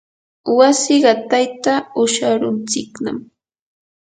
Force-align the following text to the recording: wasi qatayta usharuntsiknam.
wasi 0.57 0.93
qatayta 1.03 1.73
usharuntsiknam. 2.03 3.17